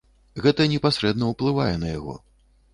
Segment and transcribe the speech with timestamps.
[0.45, 2.19] Гэта непасрэдна ўплывае на яго.